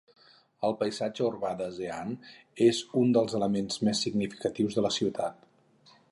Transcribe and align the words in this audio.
El 0.67 0.71
paisatge 0.77 1.25
urbà 1.25 1.51
de 1.59 1.67
Zeehan 1.75 2.15
és 2.69 2.79
un 3.01 3.13
dels 3.17 3.37
elements 3.41 3.77
més 3.89 4.01
significatius 4.07 4.79
de 4.79 4.85
la 4.87 4.93
ciutat. 4.97 5.45